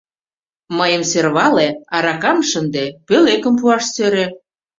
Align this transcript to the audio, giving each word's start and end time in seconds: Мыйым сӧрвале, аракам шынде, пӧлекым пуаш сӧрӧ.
Мыйым 0.77 1.03
сӧрвале, 1.11 1.67
аракам 1.95 2.39
шынде, 2.49 2.85
пӧлекым 3.07 3.53
пуаш 3.59 3.83
сӧрӧ. 3.95 4.25